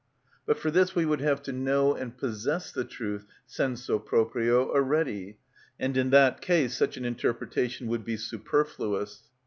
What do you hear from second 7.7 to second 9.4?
would be superfluous.